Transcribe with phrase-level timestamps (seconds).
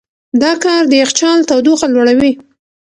[0.41, 2.31] دا کار د یخچال تودوخه لوړوي.